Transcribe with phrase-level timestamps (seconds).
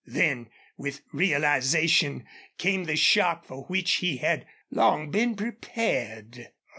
[0.07, 2.25] Then, with realization,
[2.57, 6.49] came the shock for which he had long been prepared.